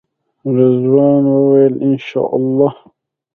رضوان 0.57 1.23
وویل 1.35 1.73
انشاالله. 1.87 2.71